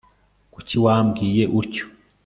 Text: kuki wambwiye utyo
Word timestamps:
kuki 0.53 0.75
wambwiye 0.85 1.43
utyo 1.59 1.85